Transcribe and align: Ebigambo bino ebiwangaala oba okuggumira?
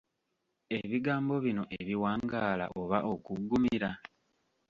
Ebigambo 0.79 1.33
bino 1.45 1.63
ebiwangaala 1.79 2.65
oba 2.81 2.97
okuggumira? 3.13 3.89